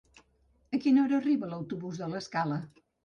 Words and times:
A 0.77 0.79
quina 0.85 1.03
hora 1.03 1.19
arriba 1.19 1.49
l'autobús 1.51 2.01
de 2.05 2.09
l'Escala? 2.15 2.59